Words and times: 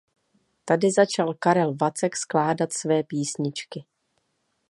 Tady 0.65 0.91
začal 0.91 1.33
Karel 1.33 1.75
Vacek 1.81 2.15
skládat 2.17 2.73
své 2.73 3.03
písničky. 3.03 3.85